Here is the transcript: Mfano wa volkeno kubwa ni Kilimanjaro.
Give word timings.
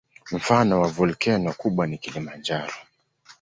Mfano 0.35 0.75
wa 0.81 0.87
volkeno 0.87 1.53
kubwa 1.53 1.87
ni 1.87 1.97
Kilimanjaro. 1.97 2.73